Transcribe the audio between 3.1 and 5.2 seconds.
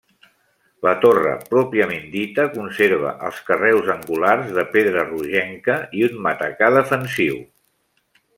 els carreus angulars de pedra